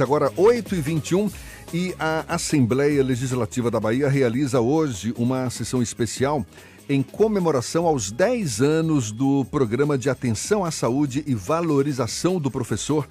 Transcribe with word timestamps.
Agora, 0.00 0.30
8h21 0.30 1.30
e 1.72 1.94
a 1.98 2.24
Assembleia 2.28 3.02
Legislativa 3.02 3.70
da 3.70 3.78
Bahia 3.78 4.08
realiza 4.08 4.60
hoje 4.60 5.14
uma 5.16 5.48
sessão 5.50 5.82
especial 5.82 6.44
em 6.88 7.02
comemoração 7.02 7.86
aos 7.86 8.10
10 8.10 8.60
anos 8.60 9.12
do 9.12 9.44
Programa 9.44 9.96
de 9.96 10.10
Atenção 10.10 10.64
à 10.64 10.70
Saúde 10.70 11.22
e 11.26 11.34
Valorização 11.34 12.40
do 12.40 12.50
Professor, 12.50 13.06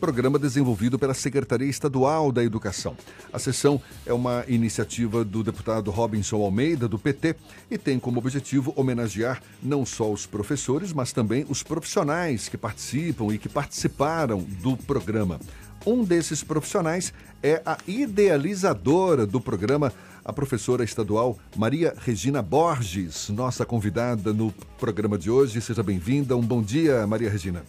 programa 0.00 0.36
desenvolvido 0.36 0.98
pela 0.98 1.14
Secretaria 1.14 1.68
Estadual 1.68 2.32
da 2.32 2.42
Educação. 2.42 2.96
A 3.32 3.38
sessão 3.38 3.80
é 4.04 4.12
uma 4.12 4.44
iniciativa 4.48 5.24
do 5.24 5.44
deputado 5.44 5.92
Robinson 5.92 6.42
Almeida, 6.42 6.88
do 6.88 6.98
PT, 6.98 7.36
e 7.70 7.78
tem 7.78 8.00
como 8.00 8.18
objetivo 8.18 8.72
homenagear 8.74 9.40
não 9.62 9.86
só 9.86 10.10
os 10.10 10.26
professores, 10.26 10.92
mas 10.92 11.12
também 11.12 11.46
os 11.48 11.62
profissionais 11.62 12.48
que 12.48 12.56
participam 12.56 13.32
e 13.32 13.38
que 13.38 13.48
participaram 13.48 14.40
do 14.60 14.76
programa. 14.76 15.38
Um 15.84 16.04
desses 16.04 16.44
profissionais 16.44 17.12
é 17.42 17.60
a 17.66 17.76
idealizadora 17.88 19.26
do 19.26 19.40
programa, 19.40 19.92
a 20.24 20.32
professora 20.32 20.84
estadual 20.84 21.36
Maria 21.56 21.92
Regina 21.98 22.40
Borges, 22.40 23.28
nossa 23.30 23.66
convidada 23.66 24.32
no 24.32 24.52
programa 24.78 25.18
de 25.18 25.28
hoje. 25.28 25.60
Seja 25.60 25.82
bem-vinda. 25.82 26.36
Um 26.36 26.42
bom 26.42 26.62
dia, 26.62 27.04
Maria 27.06 27.28
Regina. 27.28 27.64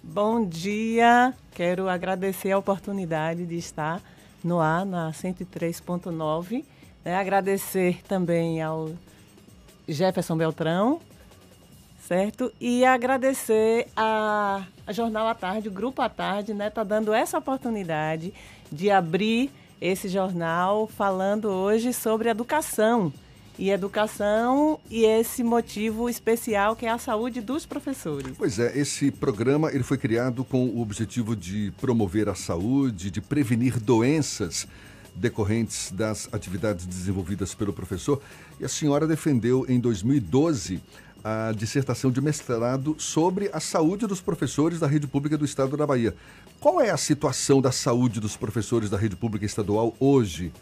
Bom 0.00 0.46
dia. 0.46 1.34
Quero 1.52 1.88
agradecer 1.88 2.52
a 2.52 2.58
oportunidade 2.58 3.44
de 3.44 3.56
estar 3.56 4.00
no 4.44 4.60
ar 4.60 4.86
na 4.86 5.10
103.9. 5.10 6.64
Né? 7.04 7.16
Agradecer 7.16 8.00
também 8.06 8.62
ao 8.62 8.90
Jefferson 9.88 10.36
Beltrão, 10.36 11.00
certo? 12.06 12.52
E 12.60 12.84
agradecer 12.84 13.88
a, 13.96 14.64
a 14.86 14.92
Jornal 14.92 15.26
à 15.26 15.34
Tarde, 15.34 15.68
o 15.68 15.72
Grupo 15.72 16.00
à 16.00 16.08
Tarde, 16.08 16.54
né? 16.54 16.70
Tá 16.70 16.84
dando 16.84 17.12
essa 17.12 17.38
oportunidade 17.38 18.32
de 18.70 18.90
abrir 18.90 19.50
esse 19.80 20.08
jornal 20.08 20.86
falando 20.86 21.48
hoje 21.48 21.92
sobre 21.92 22.28
educação. 22.28 23.12
E 23.58 23.70
educação 23.70 24.78
e 24.90 25.04
esse 25.06 25.42
motivo 25.42 26.10
especial 26.10 26.76
que 26.76 26.84
é 26.84 26.90
a 26.90 26.98
saúde 26.98 27.40
dos 27.40 27.64
professores. 27.64 28.36
Pois 28.36 28.58
é, 28.58 28.78
esse 28.78 29.10
programa 29.10 29.70
ele 29.72 29.82
foi 29.82 29.96
criado 29.96 30.44
com 30.44 30.66
o 30.66 30.82
objetivo 30.82 31.34
de 31.34 31.72
promover 31.80 32.28
a 32.28 32.34
saúde, 32.34 33.10
de 33.10 33.22
prevenir 33.22 33.80
doenças 33.80 34.68
decorrentes 35.14 35.90
das 35.90 36.28
atividades 36.32 36.84
desenvolvidas 36.84 37.54
pelo 37.54 37.72
professor. 37.72 38.20
E 38.60 38.64
a 38.66 38.68
senhora 38.68 39.06
defendeu 39.06 39.64
em 39.66 39.80
2012 39.80 40.82
a 41.28 41.50
dissertação 41.50 42.08
de 42.08 42.20
mestrado 42.20 42.94
sobre 43.00 43.50
a 43.52 43.58
saúde 43.58 44.06
dos 44.06 44.20
professores 44.20 44.78
da 44.78 44.86
rede 44.86 45.08
pública 45.08 45.36
do 45.36 45.44
estado 45.44 45.76
da 45.76 45.84
Bahia. 45.84 46.14
Qual 46.60 46.80
é 46.80 46.90
a 46.90 46.96
situação 46.96 47.60
da 47.60 47.72
saúde 47.72 48.20
dos 48.20 48.36
professores 48.36 48.88
da 48.88 48.96
rede 48.96 49.16
pública 49.16 49.44
estadual 49.44 49.92
hoje 49.98 50.52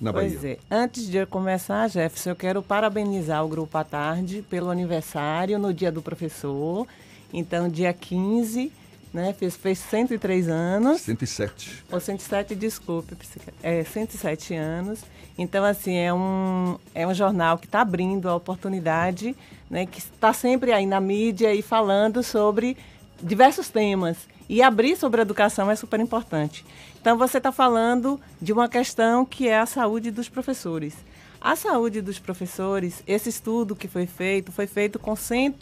na 0.00 0.10
Bahia? 0.10 0.30
Pois 0.30 0.44
é. 0.46 0.58
Antes 0.70 1.06
de 1.06 1.18
eu 1.18 1.26
começar, 1.26 1.86
Jefferson, 1.88 2.30
eu 2.30 2.36
quero 2.36 2.62
parabenizar 2.62 3.44
o 3.44 3.48
Grupo 3.48 3.76
à 3.76 3.84
Tarde 3.84 4.42
pelo 4.48 4.70
aniversário 4.70 5.58
no 5.58 5.74
Dia 5.74 5.92
do 5.92 6.00
Professor. 6.00 6.86
Então, 7.30 7.68
dia 7.68 7.92
15, 7.92 8.72
né, 9.12 9.34
fez, 9.34 9.54
fez 9.54 9.78
103 9.80 10.48
anos. 10.48 11.02
107. 11.02 11.84
Ou 11.92 12.00
107, 12.00 12.54
desculpe, 12.54 13.14
é 13.62 13.84
107 13.84 14.54
anos. 14.54 15.00
Então, 15.36 15.62
assim, 15.62 15.94
é 15.94 16.10
um, 16.14 16.78
é 16.94 17.06
um 17.06 17.12
jornal 17.12 17.58
que 17.58 17.66
está 17.66 17.82
abrindo 17.82 18.30
a 18.30 18.34
oportunidade 18.34 19.36
né, 19.70 19.86
que 19.86 19.98
está 19.98 20.32
sempre 20.32 20.72
aí 20.72 20.86
na 20.86 21.00
mídia 21.00 21.54
e 21.54 21.62
falando 21.62 22.22
sobre 22.22 22.76
diversos 23.22 23.68
temas. 23.68 24.16
E 24.48 24.62
abrir 24.62 24.96
sobre 24.96 25.20
educação 25.20 25.70
é 25.70 25.74
super 25.74 25.98
importante. 25.98 26.64
Então, 27.00 27.18
você 27.18 27.38
está 27.38 27.50
falando 27.50 28.20
de 28.40 28.52
uma 28.52 28.68
questão 28.68 29.24
que 29.24 29.48
é 29.48 29.58
a 29.58 29.66
saúde 29.66 30.10
dos 30.10 30.28
professores. 30.28 30.94
A 31.40 31.54
saúde 31.56 32.00
dos 32.00 32.18
professores, 32.18 33.02
esse 33.06 33.28
estudo 33.28 33.76
que 33.76 33.88
foi 33.88 34.06
feito, 34.06 34.52
foi 34.52 34.66
feito 34.66 34.98
com 34.98 35.14
100, 35.14 35.54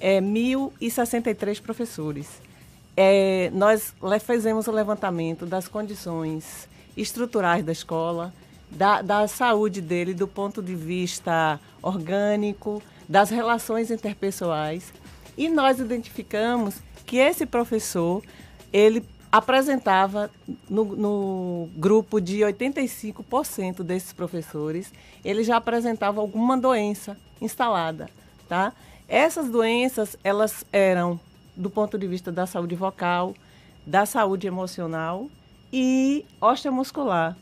é, 0.00 0.20
1.063 0.20 1.60
professores. 1.60 2.26
É, 2.96 3.50
nós 3.52 3.94
fizemos 4.24 4.66
o 4.66 4.72
levantamento 4.72 5.46
das 5.46 5.68
condições 5.68 6.68
estruturais 6.96 7.64
da 7.64 7.70
escola, 7.70 8.32
da, 8.70 9.02
da 9.02 9.28
saúde 9.28 9.80
dele 9.80 10.12
do 10.12 10.26
ponto 10.26 10.60
de 10.60 10.74
vista 10.74 11.60
orgânico, 11.80 12.82
das 13.08 13.30
relações 13.30 13.90
interpessoais. 13.90 14.92
E 15.36 15.48
nós 15.48 15.78
identificamos 15.78 16.76
que 17.06 17.16
esse 17.16 17.46
professor, 17.46 18.22
ele 18.72 19.04
apresentava 19.30 20.30
no, 20.68 20.84
no, 20.84 21.68
grupo 21.76 22.20
de 22.20 22.38
85% 22.38 23.82
desses 23.82 24.12
professores, 24.12 24.92
ele 25.24 25.42
já 25.42 25.56
apresentava 25.56 26.20
alguma 26.20 26.56
doença 26.56 27.16
instalada, 27.40 28.10
tá? 28.48 28.72
Essas 29.06 29.48
doenças, 29.48 30.16
elas 30.22 30.64
eram 30.72 31.20
do 31.56 31.68
ponto 31.68 31.98
de 31.98 32.06
vista 32.06 32.30
da 32.30 32.46
saúde 32.46 32.74
vocal, 32.74 33.34
da 33.86 34.06
saúde 34.06 34.46
emocional 34.46 35.28
e 35.72 36.24
osteomuscular. 36.40 37.36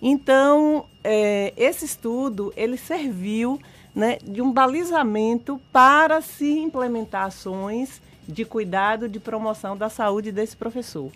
Então, 0.00 0.86
é, 1.02 1.52
esse 1.56 1.84
estudo, 1.84 2.52
ele 2.56 2.76
serviu 2.76 3.60
né, 3.98 4.16
de 4.22 4.40
um 4.40 4.52
balizamento 4.52 5.60
para 5.72 6.22
se 6.22 6.56
implementar 6.56 7.26
ações 7.26 8.00
de 8.28 8.44
cuidado, 8.44 9.08
de 9.08 9.18
promoção 9.18 9.76
da 9.76 9.88
saúde 9.88 10.30
desse 10.30 10.56
professor, 10.56 11.10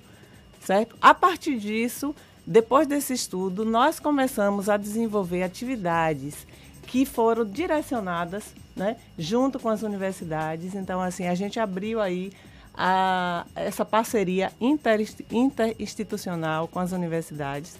certo? 0.60 0.96
A 1.00 1.14
partir 1.14 1.60
disso, 1.60 2.12
depois 2.44 2.88
desse 2.88 3.12
estudo, 3.12 3.64
nós 3.64 4.00
começamos 4.00 4.68
a 4.68 4.76
desenvolver 4.76 5.44
atividades 5.44 6.44
que 6.88 7.06
foram 7.06 7.44
direcionadas, 7.44 8.52
né, 8.74 8.96
junto 9.16 9.60
com 9.60 9.68
as 9.68 9.82
universidades. 9.82 10.74
Então, 10.74 11.00
assim, 11.00 11.28
a 11.28 11.36
gente 11.36 11.60
abriu 11.60 12.00
aí 12.00 12.32
a, 12.74 13.46
essa 13.54 13.84
parceria 13.84 14.50
interinstitucional 14.60 16.66
com 16.66 16.80
as 16.80 16.90
universidades 16.90 17.76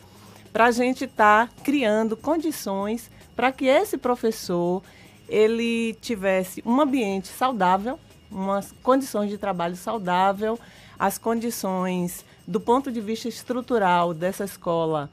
para 0.52 0.66
a 0.66 0.70
gente 0.70 1.06
estar 1.06 1.48
tá 1.48 1.54
criando 1.64 2.16
condições 2.16 3.10
para 3.42 3.50
que 3.50 3.66
esse 3.66 3.98
professor 3.98 4.84
ele 5.28 5.94
tivesse 5.94 6.62
um 6.64 6.80
ambiente 6.80 7.26
saudável, 7.26 7.98
umas 8.30 8.70
condições 8.84 9.30
de 9.30 9.36
trabalho 9.36 9.74
saudável, 9.74 10.56
as 10.96 11.18
condições 11.18 12.24
do 12.46 12.60
ponto 12.60 12.92
de 12.92 13.00
vista 13.00 13.26
estrutural 13.26 14.14
dessa 14.14 14.44
escola. 14.44 15.10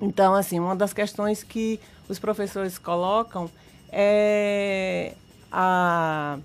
Então, 0.00 0.34
assim, 0.34 0.58
uma 0.58 0.74
das 0.74 0.94
questões 0.94 1.42
que 1.42 1.78
os 2.08 2.18
professores 2.18 2.78
colocam 2.78 3.50
é 3.92 5.12
a, 5.52 6.38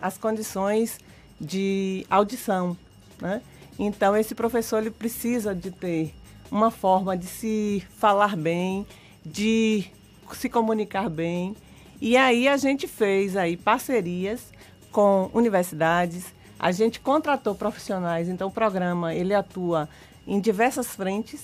as 0.00 0.16
condições 0.16 0.98
de 1.38 2.06
audição, 2.08 2.74
né? 3.20 3.42
Então, 3.78 4.16
esse 4.16 4.34
professor 4.34 4.78
ele 4.78 4.90
precisa 4.90 5.54
de 5.54 5.70
ter 5.70 6.14
uma 6.50 6.70
forma 6.70 7.18
de 7.18 7.26
se 7.26 7.86
falar 7.98 8.34
bem, 8.34 8.86
de 9.22 9.90
se 10.36 10.48
comunicar 10.48 11.08
bem. 11.08 11.54
E 12.00 12.16
aí 12.16 12.46
a 12.46 12.56
gente 12.56 12.86
fez 12.86 13.36
aí 13.36 13.56
parcerias 13.56 14.52
com 14.92 15.30
universidades, 15.34 16.26
a 16.58 16.72
gente 16.72 17.00
contratou 17.00 17.54
profissionais, 17.54 18.28
então 18.28 18.48
o 18.48 18.50
programa 18.50 19.14
ele 19.14 19.34
atua 19.34 19.88
em 20.26 20.40
diversas 20.40 20.88
frentes. 20.88 21.40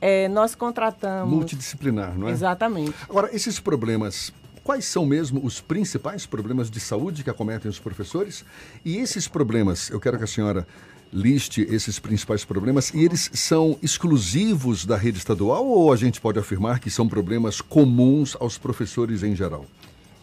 É, 0.00 0.28
nós 0.28 0.54
contratamos. 0.54 1.34
Multidisciplinar, 1.34 2.16
não 2.16 2.28
é? 2.28 2.30
Exatamente. 2.30 2.94
Agora, 3.08 3.34
esses 3.34 3.58
problemas 3.58 4.32
quais 4.68 4.84
são 4.84 5.06
mesmo 5.06 5.40
os 5.42 5.62
principais 5.62 6.26
problemas 6.26 6.70
de 6.70 6.78
saúde 6.78 7.24
que 7.24 7.30
acometem 7.30 7.70
os 7.70 7.78
professores? 7.78 8.44
E 8.84 8.98
esses 8.98 9.26
problemas, 9.26 9.88
eu 9.88 9.98
quero 9.98 10.18
que 10.18 10.24
a 10.24 10.26
senhora 10.26 10.68
liste 11.10 11.66
esses 11.70 11.98
principais 11.98 12.44
problemas 12.44 12.92
e 12.92 13.02
eles 13.02 13.30
são 13.32 13.78
exclusivos 13.82 14.84
da 14.84 14.94
rede 14.94 15.16
estadual 15.16 15.66
ou 15.66 15.90
a 15.90 15.96
gente 15.96 16.20
pode 16.20 16.38
afirmar 16.38 16.80
que 16.80 16.90
são 16.90 17.08
problemas 17.08 17.62
comuns 17.62 18.36
aos 18.38 18.58
professores 18.58 19.22
em 19.22 19.34
geral? 19.34 19.64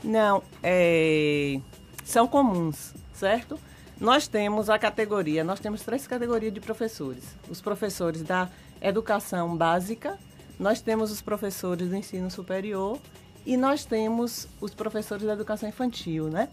Não, 0.04 0.44
é... 0.62 1.60
são 2.04 2.28
comuns, 2.28 2.94
certo? 3.16 3.60
Nós 4.00 4.28
temos 4.28 4.70
a 4.70 4.78
categoria, 4.78 5.44
nós 5.44 5.60
temos 5.60 5.82
três 5.82 6.06
categorias 6.06 6.54
de 6.54 6.60
professores. 6.60 7.24
Os 7.50 7.62
professores 7.62 8.22
da 8.22 8.48
educação 8.80 9.58
básica, 9.58 10.20
nós 10.60 10.82
temos 10.82 11.12
os 11.12 11.20
professores 11.20 11.90
do 11.90 11.96
ensino 11.96 12.30
superior 12.30 13.00
e 13.46 13.56
nós 13.56 13.86
temos 13.86 14.48
os 14.60 14.74
professores 14.74 15.26
da 15.26 15.34
educação 15.34 15.70
infantil, 15.70 16.30
né? 16.30 16.50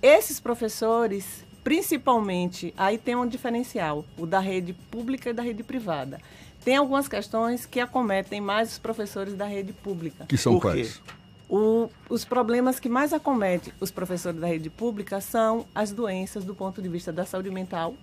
Esses 0.00 0.40
professores, 0.40 1.44
principalmente, 1.62 2.72
aí 2.76 2.98
tem 2.98 3.14
um 3.14 3.26
diferencial, 3.26 4.04
o 4.18 4.26
da 4.26 4.40
rede 4.40 4.72
pública 4.72 5.30
e 5.30 5.32
da 5.32 5.42
rede 5.42 5.62
privada. 5.62 6.20
Tem 6.64 6.76
algumas 6.76 7.08
questões 7.08 7.66
que 7.66 7.80
acometem 7.80 8.40
mais 8.40 8.72
os 8.72 8.78
professores 8.78 9.34
da 9.34 9.44
rede 9.44 9.72
pública. 9.72 10.26
Que 10.26 10.36
são 10.36 10.58
quais? 10.58 11.00
O, 11.48 11.90
os 12.08 12.24
problemas 12.24 12.80
que 12.80 12.88
mais 12.88 13.12
acometem 13.12 13.72
os 13.78 13.90
professores 13.90 14.40
da 14.40 14.46
rede 14.46 14.70
pública 14.70 15.20
são 15.20 15.66
as 15.74 15.92
doenças 15.92 16.44
do 16.44 16.54
ponto 16.54 16.80
de 16.80 16.88
vista 16.88 17.12
da 17.12 17.26
saúde 17.26 17.50
mental 17.50 17.94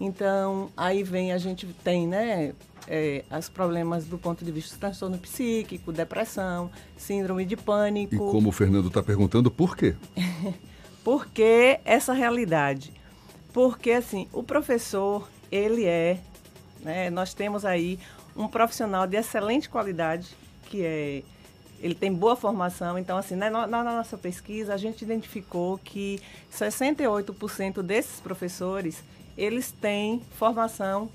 Então, 0.00 0.70
aí 0.76 1.02
vem, 1.02 1.32
a 1.32 1.38
gente 1.38 1.66
tem, 1.84 2.06
né, 2.06 2.52
é, 2.88 3.24
os 3.38 3.48
problemas 3.48 4.04
do 4.06 4.18
ponto 4.18 4.44
de 4.44 4.50
vista 4.50 4.76
do 4.76 4.80
transtorno 4.80 5.18
psíquico, 5.18 5.92
depressão, 5.92 6.70
síndrome 6.96 7.44
de 7.44 7.56
pânico. 7.56 8.14
E 8.14 8.18
como 8.18 8.48
o 8.48 8.52
Fernando 8.52 8.88
está 8.88 9.02
perguntando, 9.02 9.50
por 9.50 9.76
quê? 9.76 9.94
por 11.04 11.26
que 11.26 11.78
essa 11.84 12.12
realidade? 12.12 12.92
Porque, 13.52 13.92
assim, 13.92 14.28
o 14.32 14.42
professor, 14.42 15.28
ele 15.50 15.84
é, 15.84 16.18
né, 16.80 17.10
nós 17.10 17.34
temos 17.34 17.64
aí 17.64 17.98
um 18.34 18.48
profissional 18.48 19.06
de 19.06 19.16
excelente 19.16 19.68
qualidade, 19.68 20.28
que 20.64 20.82
é 20.84 21.22
ele 21.82 21.94
tem 21.96 22.14
boa 22.14 22.36
formação. 22.36 22.96
Então, 22.96 23.18
assim, 23.18 23.34
na, 23.34 23.50
na, 23.50 23.82
nossa 23.82 24.16
pesquisa, 24.16 24.72
a 24.72 24.76
gente 24.76 25.02
identificou 25.02 25.78
que 25.78 26.20
68% 26.52 27.82
desses 27.82 28.20
professores, 28.20 29.02
eles 29.36 29.72
têm 29.72 30.22
formação 30.38 31.10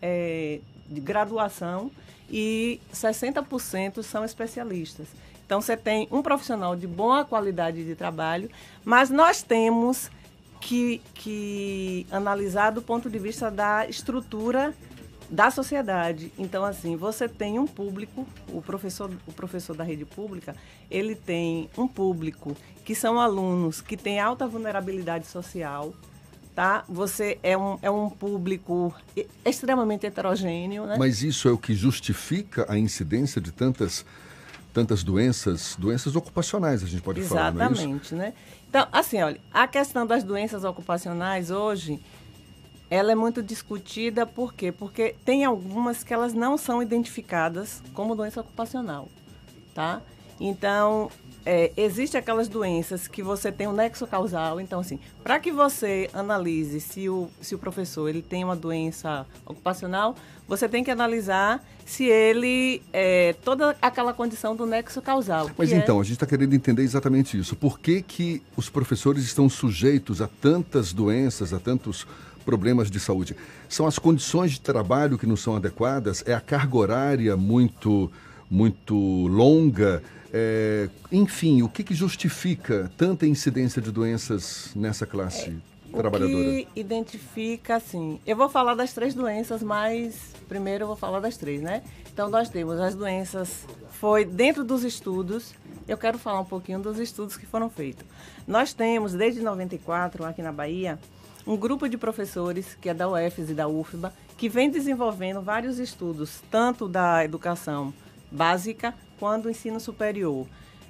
é, 0.00 0.60
de 0.88 1.00
graduação 1.00 1.90
e 2.30 2.80
60% 2.92 4.02
são 4.02 4.24
especialistas. 4.24 5.08
Então, 5.44 5.60
você 5.60 5.76
tem 5.76 6.08
um 6.10 6.22
profissional 6.22 6.74
de 6.74 6.86
boa 6.86 7.24
qualidade 7.24 7.84
de 7.84 7.94
trabalho, 7.94 8.50
mas 8.84 9.10
nós 9.10 9.42
temos 9.42 10.10
que, 10.60 11.02
que 11.14 12.06
analisar 12.10 12.70
do 12.70 12.80
ponto 12.80 13.10
de 13.10 13.18
vista 13.18 13.50
da 13.50 13.86
estrutura 13.86 14.74
da 15.28 15.50
sociedade. 15.50 16.32
Então, 16.38 16.64
assim, 16.64 16.94
você 16.94 17.28
tem 17.28 17.58
um 17.58 17.66
público, 17.66 18.26
o 18.48 18.60
professor, 18.60 19.10
o 19.26 19.32
professor 19.32 19.74
da 19.74 19.82
rede 19.82 20.04
pública, 20.04 20.54
ele 20.90 21.14
tem 21.14 21.70
um 21.76 21.88
público 21.88 22.56
que 22.84 22.94
são 22.94 23.18
alunos 23.18 23.80
que 23.80 23.96
têm 23.96 24.20
alta 24.20 24.46
vulnerabilidade 24.46 25.26
social, 25.26 25.94
tá? 26.54 26.84
Você 26.88 27.38
é 27.42 27.56
um, 27.56 27.78
é 27.82 27.90
um 27.90 28.10
público 28.10 28.94
extremamente 29.44 30.06
heterogêneo, 30.06 30.86
né? 30.86 30.96
Mas 30.98 31.22
isso 31.22 31.48
é 31.48 31.52
o 31.52 31.58
que 31.58 31.74
justifica 31.74 32.66
a 32.68 32.78
incidência 32.78 33.40
de 33.40 33.52
tantas 33.52 34.04
tantas 34.72 35.04
doenças, 35.04 35.76
doenças 35.78 36.16
ocupacionais, 36.16 36.82
a 36.82 36.86
gente 36.86 37.02
pode 37.02 37.20
Exatamente, 37.20 38.08
falar, 38.08 38.16
não 38.16 38.24
é 38.24 38.28
né? 38.28 38.34
Então, 38.68 38.88
assim, 38.90 39.20
olha, 39.20 39.38
a 39.52 39.68
questão 39.68 40.06
das 40.06 40.24
doenças 40.24 40.64
ocupacionais 40.64 41.50
hoje, 41.50 42.00
ela 42.88 43.12
é 43.12 43.14
muito 43.14 43.42
discutida, 43.42 44.24
por 44.24 44.54
quê? 44.54 44.72
Porque 44.72 45.14
tem 45.26 45.44
algumas 45.44 46.02
que 46.02 46.14
elas 46.14 46.32
não 46.32 46.56
são 46.56 46.82
identificadas 46.82 47.82
como 47.92 48.14
doença 48.14 48.40
ocupacional, 48.40 49.10
tá? 49.74 50.00
Então, 50.44 51.08
é, 51.46 51.72
existe 51.76 52.16
aquelas 52.16 52.48
doenças 52.48 53.06
que 53.06 53.22
você 53.22 53.52
tem 53.52 53.68
um 53.68 53.72
nexo 53.72 54.06
causal. 54.06 54.60
Então, 54.60 54.80
assim, 54.80 54.98
para 55.22 55.38
que 55.38 55.52
você 55.52 56.10
analise 56.12 56.80
se 56.80 57.08
o, 57.08 57.28
se 57.40 57.54
o 57.54 57.58
professor 57.58 58.08
ele 58.08 58.22
tem 58.22 58.42
uma 58.42 58.56
doença 58.56 59.24
ocupacional, 59.46 60.16
você 60.48 60.68
tem 60.68 60.82
que 60.82 60.90
analisar 60.90 61.64
se 61.86 62.04
ele 62.04 62.82
é 62.92 63.34
toda 63.44 63.76
aquela 63.80 64.12
condição 64.12 64.54
do 64.56 64.66
nexo 64.66 65.00
causal. 65.00 65.50
Mas 65.56 65.72
então, 65.72 65.98
é... 65.98 66.00
a 66.00 66.04
gente 66.04 66.14
está 66.14 66.26
querendo 66.26 66.54
entender 66.54 66.82
exatamente 66.82 67.38
isso. 67.38 67.54
Por 67.54 67.78
que, 67.78 68.02
que 68.02 68.42
os 68.56 68.68
professores 68.68 69.24
estão 69.24 69.48
sujeitos 69.48 70.20
a 70.20 70.28
tantas 70.40 70.92
doenças, 70.92 71.52
a 71.52 71.58
tantos 71.58 72.06
problemas 72.44 72.90
de 72.90 72.98
saúde? 72.98 73.36
São 73.68 73.86
as 73.86 73.98
condições 73.98 74.52
de 74.52 74.60
trabalho 74.60 75.16
que 75.16 75.26
não 75.26 75.36
são 75.36 75.54
adequadas? 75.54 76.24
É 76.26 76.34
a 76.34 76.40
carga 76.40 76.76
horária 76.76 77.36
muito, 77.36 78.10
muito 78.50 78.94
longa? 79.28 80.02
É, 80.32 80.88
enfim, 81.10 81.60
o 81.60 81.68
que, 81.68 81.84
que, 81.84 81.94
justifica 81.94 82.90
tanta 82.96 83.26
incidência 83.26 83.82
de 83.82 83.92
doenças 83.92 84.70
nessa 84.74 85.04
classe 85.04 85.58
é, 85.92 85.96
trabalhadora? 85.96 86.48
O 86.48 86.52
que 86.52 86.68
identifica, 86.74 87.76
assim, 87.76 88.18
eu 88.26 88.34
vou 88.34 88.48
falar 88.48 88.74
das 88.74 88.94
três 88.94 89.12
doenças, 89.12 89.62
mas 89.62 90.32
primeiro 90.48 90.84
eu 90.84 90.86
vou 90.86 90.96
falar 90.96 91.20
das 91.20 91.36
três, 91.36 91.60
né? 91.60 91.82
Então, 92.10 92.30
nós 92.30 92.48
temos 92.48 92.80
as 92.80 92.94
doenças, 92.94 93.66
foi 93.90 94.24
dentro 94.24 94.64
dos 94.64 94.84
estudos, 94.84 95.54
eu 95.86 95.98
quero 95.98 96.18
falar 96.18 96.40
um 96.40 96.46
pouquinho 96.46 96.80
dos 96.80 96.98
estudos 96.98 97.36
que 97.36 97.44
foram 97.44 97.68
feitos. 97.68 98.06
Nós 98.46 98.72
temos, 98.72 99.12
desde 99.12 99.42
94, 99.42 100.24
aqui 100.24 100.40
na 100.40 100.52
Bahia, 100.52 100.98
um 101.46 101.58
grupo 101.58 101.88
de 101.88 101.98
professores, 101.98 102.74
que 102.80 102.88
é 102.88 102.94
da 102.94 103.06
UFES 103.06 103.50
e 103.50 103.54
da 103.54 103.68
UFBA, 103.68 104.14
que 104.38 104.48
vem 104.48 104.70
desenvolvendo 104.70 105.42
vários 105.42 105.78
estudos, 105.78 106.40
tanto 106.50 106.88
da 106.88 107.22
educação 107.22 107.92
básica 108.30 108.94
quanto 109.22 109.44
do 109.44 109.50
ensino 109.50 109.78
superior, 109.78 110.48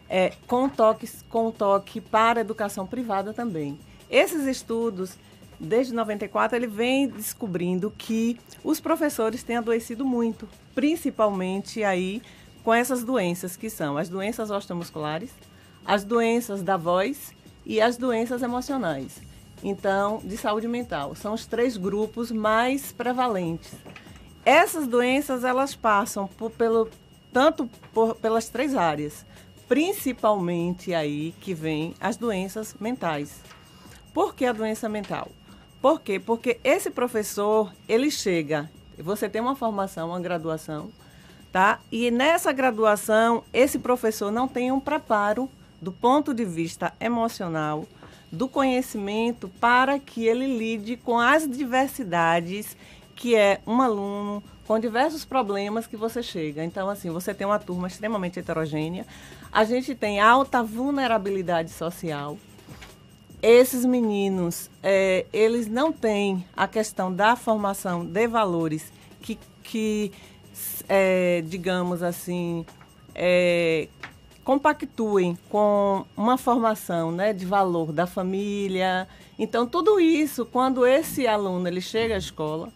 é, 0.09 0.33
com, 0.47 0.67
toque, 0.67 1.07
com 1.29 1.51
toque 1.51 2.01
para 2.01 2.41
a 2.41 2.41
educação 2.41 2.87
privada 2.87 3.35
também. 3.35 3.79
Esses 4.09 4.47
estudos, 4.47 5.19
desde 5.61 5.93
94, 5.93 6.57
ele 6.57 6.67
vem 6.67 7.07
descobrindo 7.07 7.91
que 7.91 8.41
os 8.65 8.81
professores 8.81 9.43
têm 9.43 9.59
adoecido 9.59 10.03
muito, 10.03 10.49
principalmente 10.75 11.85
aí 11.85 12.23
com 12.65 12.73
essas 12.73 13.05
doenças 13.05 13.55
que 13.55 13.69
são 13.69 13.99
as 13.99 14.09
doenças 14.09 14.51
osteomusculares, 14.51 15.35
as 15.85 16.03
doenças 16.03 16.63
da 16.63 16.79
voz 16.79 17.35
e 17.67 17.83
as 17.83 17.99
doenças 17.99 18.41
emocionais 18.41 19.21
então, 19.63 20.23
de 20.25 20.39
saúde 20.39 20.67
mental. 20.67 21.15
São 21.15 21.35
os 21.35 21.45
três 21.45 21.77
grupos 21.77 22.33
mais 22.33 22.93
prevalentes. 22.93 23.73
Essas 24.43 24.89
doenças, 24.89 25.45
elas 25.45 25.77
passam 25.77 26.27
por, 26.27 26.51
pelo, 26.51 26.89
tanto 27.33 27.69
por, 27.93 28.15
pelas 28.17 28.49
três 28.49 28.75
áreas, 28.77 29.25
principalmente 29.69 30.93
aí 30.93 31.35
que 31.41 31.55
vem 31.55 31.95
as 32.01 32.17
doenças 32.17 32.75
mentais. 32.79 33.41
Por 34.13 34.35
que 34.35 34.45
a 34.45 34.53
doença 34.53 34.89
mental? 34.89 35.29
Por 35.81 36.01
quê? 36.01 36.21
Porque 36.21 36.61
esse 36.63 36.91
professor, 36.91 37.73
ele 37.89 38.11
chega, 38.11 38.71
você 38.99 39.29
tem 39.29 39.41
uma 39.41 39.57
formação, 39.57 40.11
uma 40.11 40.21
graduação, 40.21 40.91
tá? 41.51 41.81
E 41.91 42.11
nessa 42.11 42.53
graduação, 42.53 43.43
esse 43.53 43.79
professor 43.79 44.31
não 44.31 44.47
tem 44.47 44.71
um 44.71 44.79
preparo 44.79 45.49
do 45.81 45.91
ponto 45.91 46.33
de 46.33 46.45
vista 46.45 46.93
emocional, 47.01 47.85
do 48.31 48.49
conhecimento 48.49 49.49
para 49.61 49.99
que 49.99 50.27
ele 50.27 50.57
lide 50.57 50.97
com 50.97 51.19
as 51.19 51.49
diversidades 51.51 52.77
que 53.23 53.37
é 53.37 53.61
um 53.65 53.81
aluno 53.81 54.43
com 54.67 54.81
diversos 54.81 55.25
problemas 55.25 55.87
que 55.87 55.97
você 55.97 56.21
chega. 56.25 56.65
Então, 56.65 56.89
assim, 56.91 57.09
você 57.09 57.33
tem 57.33 57.47
uma 57.47 57.61
turma 57.61 57.87
extremamente 57.87 58.41
heterogênea, 58.41 59.07
a 59.53 59.63
gente 59.63 59.95
tem 59.95 60.19
alta 60.19 60.61
vulnerabilidade 60.61 61.71
social. 61.71 62.37
Esses 63.41 63.85
meninos, 63.85 64.69
é, 64.83 65.25
eles 65.33 65.69
não 65.69 65.93
têm 65.93 66.45
a 66.57 66.67
questão 66.67 67.15
da 67.15 67.37
formação 67.37 68.05
de 68.05 68.27
valores 68.27 68.93
que, 69.21 69.39
que 69.63 70.11
é, 70.89 71.45
digamos 71.47 72.03
assim, 72.03 72.67
é, 73.15 73.87
compactuem 74.43 75.39
com 75.49 76.05
uma 76.17 76.37
formação 76.37 77.13
né, 77.13 77.33
de 77.33 77.47
valor 77.47 77.93
da 77.93 78.05
família. 78.05 79.07
Então, 79.39 79.65
tudo 79.65 80.01
isso, 80.01 80.45
quando 80.45 80.85
esse 80.85 81.25
aluno 81.25 81.69
ele 81.69 81.81
chega 81.81 82.17
à 82.17 82.19
escola, 82.19 82.69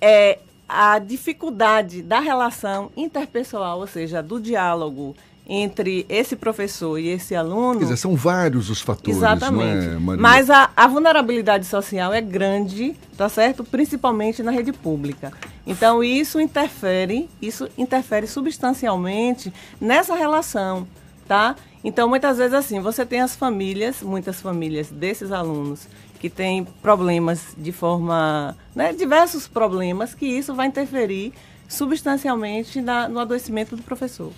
é 0.00 0.38
a 0.68 0.98
dificuldade 0.98 2.00
da 2.00 2.20
relação 2.20 2.90
interpessoal, 2.96 3.80
ou 3.80 3.86
seja, 3.86 4.22
do 4.22 4.40
diálogo 4.40 5.16
entre 5.52 6.06
esse 6.08 6.36
professor 6.36 6.96
e 6.96 7.08
esse 7.08 7.34
aluno. 7.34 7.80
Quer 7.80 7.86
dizer, 7.86 7.96
são 7.96 8.14
vários 8.14 8.70
os 8.70 8.80
fatores, 8.80 9.16
Exatamente. 9.16 9.88
não 9.98 10.12
é, 10.12 10.16
Mas 10.16 10.48
a, 10.48 10.70
a, 10.76 10.86
vulnerabilidade 10.86 11.66
social 11.66 12.14
é 12.14 12.20
grande, 12.20 12.94
tá 13.16 13.28
certo? 13.28 13.64
Principalmente 13.64 14.44
na 14.44 14.52
rede 14.52 14.72
pública. 14.72 15.32
Então 15.66 16.04
isso 16.04 16.40
interfere, 16.40 17.28
isso 17.42 17.68
interfere 17.76 18.28
substancialmente 18.28 19.52
nessa 19.80 20.14
relação, 20.14 20.86
tá? 21.26 21.56
Então 21.82 22.08
muitas 22.08 22.38
vezes 22.38 22.54
assim, 22.54 22.78
você 22.78 23.04
tem 23.04 23.20
as 23.20 23.34
famílias, 23.34 24.02
muitas 24.02 24.40
famílias 24.40 24.88
desses 24.88 25.32
alunos 25.32 25.88
que 26.20 26.28
têm 26.28 26.64
problemas 26.64 27.54
de 27.56 27.72
forma, 27.72 28.54
né, 28.74 28.92
diversos 28.92 29.48
problemas 29.48 30.14
que 30.14 30.26
isso 30.26 30.54
vai 30.54 30.66
interferir 30.66 31.32
substancialmente 31.66 32.80
na, 32.82 33.08
no 33.08 33.18
adoecimento 33.18 33.74
do 33.74 33.82
professor. 33.82 34.30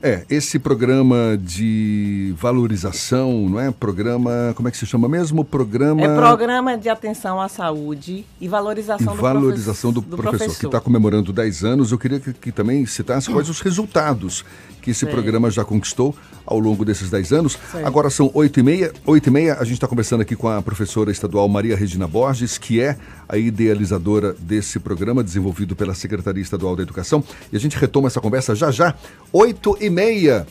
É, 0.00 0.24
esse 0.30 0.60
programa 0.60 1.36
de 1.36 2.32
valorização, 2.38 3.48
não 3.48 3.58
é? 3.58 3.72
Programa, 3.72 4.52
como 4.54 4.68
é 4.68 4.70
que 4.70 4.76
se 4.76 4.86
chama 4.86 5.08
mesmo? 5.08 5.44
Programa... 5.44 6.02
É 6.02 6.14
Programa 6.14 6.78
de 6.78 6.88
Atenção 6.88 7.40
à 7.40 7.48
Saúde 7.48 8.24
e 8.40 8.46
Valorização, 8.46 9.12
e 9.12 9.16
do, 9.16 9.20
valorização 9.20 9.92
do, 9.92 10.00
do, 10.00 10.16
professor, 10.16 10.38
professor. 10.38 10.60
que 10.60 10.66
está 10.66 10.80
comemorando 10.80 11.32
10 11.32 11.64
anos. 11.64 11.90
Eu 11.90 11.98
queria 11.98 12.20
que, 12.20 12.32
que 12.32 12.52
também 12.52 12.86
citasse 12.86 13.28
quais 13.28 13.48
os 13.48 13.60
resultados 13.60 14.44
que 14.80 14.92
esse 14.92 15.04
programa 15.04 15.50
já 15.50 15.64
conquistou 15.64 16.14
ao 16.46 16.58
longo 16.58 16.84
desses 16.84 17.10
10 17.10 17.32
anos. 17.32 17.58
Agora 17.84 18.08
são 18.08 18.30
8 18.32 18.60
e 18.60 18.62
meia. 18.62 18.92
8 19.04 19.26
e 19.26 19.30
meia, 19.30 19.54
a 19.54 19.64
gente 19.64 19.74
está 19.74 19.86
conversando 19.86 20.22
aqui 20.22 20.34
com 20.34 20.48
a 20.48 20.62
professora 20.62 21.10
estadual 21.10 21.46
Maria 21.48 21.76
Regina 21.76 22.06
Borges, 22.06 22.56
que 22.56 22.80
é 22.80 22.96
a 23.28 23.36
idealizadora 23.36 24.34
desse 24.38 24.78
programa 24.78 25.22
desenvolvido 25.22 25.76
pela 25.76 25.94
Secretaria 25.94 26.42
Estadual 26.42 26.74
da 26.74 26.82
Educação. 26.82 27.22
E 27.52 27.56
a 27.56 27.60
gente 27.60 27.76
retoma 27.76 28.06
essa 28.06 28.20
conversa 28.20 28.54
já 28.54 28.70
já. 28.70 28.94
8 29.30 29.76
e 29.88 29.90
meia. 29.90 30.46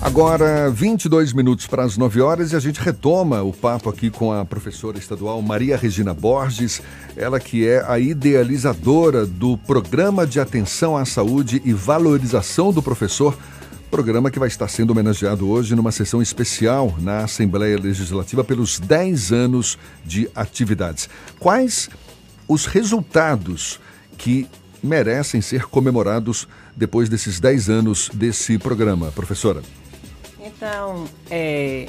Agora, 0.00 0.70
22 0.70 1.32
minutos 1.32 1.66
para 1.66 1.82
as 1.82 1.96
9 1.96 2.20
horas 2.20 2.52
e 2.52 2.56
a 2.56 2.60
gente 2.60 2.80
retoma 2.80 3.42
o 3.42 3.52
papo 3.52 3.90
aqui 3.90 4.08
com 4.08 4.32
a 4.32 4.44
professora 4.44 4.96
estadual 4.96 5.42
Maria 5.42 5.76
Regina 5.76 6.14
Borges, 6.14 6.80
ela 7.16 7.40
que 7.40 7.66
é 7.66 7.84
a 7.84 7.98
idealizadora 7.98 9.26
do 9.26 9.58
Programa 9.58 10.24
de 10.24 10.38
Atenção 10.38 10.96
à 10.96 11.04
Saúde 11.04 11.60
e 11.64 11.72
Valorização 11.72 12.72
do 12.72 12.80
Professor, 12.80 13.36
programa 13.90 14.30
que 14.30 14.38
vai 14.38 14.46
estar 14.46 14.68
sendo 14.68 14.90
homenageado 14.90 15.48
hoje 15.48 15.74
numa 15.74 15.90
sessão 15.90 16.22
especial 16.22 16.94
na 17.00 17.24
Assembleia 17.24 17.76
Legislativa 17.76 18.44
pelos 18.44 18.78
10 18.78 19.32
anos 19.32 19.76
de 20.04 20.30
atividades. 20.36 21.08
Quais 21.40 21.90
os 22.46 22.66
resultados 22.66 23.80
que 24.16 24.46
merecem 24.80 25.40
ser 25.40 25.64
comemorados 25.66 26.46
depois 26.78 27.08
desses 27.08 27.40
10 27.40 27.68
anos 27.68 28.08
desse 28.14 28.56
programa, 28.56 29.10
professora? 29.10 29.62
Então, 30.40 31.08
é, 31.28 31.88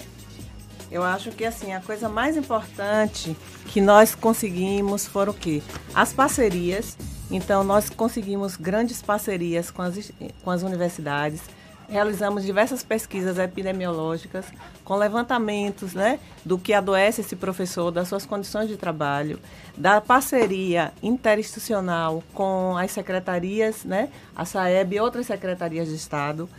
eu 0.91 1.03
acho 1.03 1.29
que 1.31 1.45
assim 1.45 1.73
a 1.73 1.79
coisa 1.79 2.09
mais 2.09 2.35
importante 2.35 3.37
que 3.67 3.79
nós 3.79 4.15
conseguimos 4.15 5.05
foram 5.05 5.31
o 5.31 5.35
quê? 5.35 5.61
As 5.93 6.11
parcerias. 6.11 6.97
Então, 7.29 7.63
nós 7.63 7.91
conseguimos 7.91 8.55
grandes 8.55 9.03
parcerias 9.03 9.69
com 9.69 9.83
as, 9.83 10.11
com 10.43 10.49
as 10.49 10.63
universidades, 10.63 11.41
realizamos 11.89 12.45
diversas 12.45 12.83
pesquisas 12.83 13.37
epidemiológicas 13.37 14.45
com 14.83 14.95
levantamentos 14.95 15.93
né, 15.93 16.19
do 16.45 16.57
que 16.57 16.73
adoece 16.73 17.21
esse 17.21 17.35
professor, 17.35 17.91
das 17.91 18.07
suas 18.07 18.25
condições 18.25 18.67
de 18.67 18.77
trabalho, 18.77 19.39
da 19.75 19.99
parceria 19.99 20.93
interinstitucional 21.01 22.23
com 22.33 22.77
as 22.77 22.91
secretarias, 22.91 23.83
né, 23.83 24.09
a 24.35 24.45
SAEB 24.45 24.95
e 24.95 24.99
outras 24.99 25.25
secretarias 25.25 25.87
de 25.87 25.95
Estado. 25.95 26.49